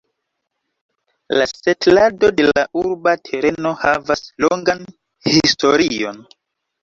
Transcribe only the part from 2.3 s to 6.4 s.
de la urba tereno havas longan historion.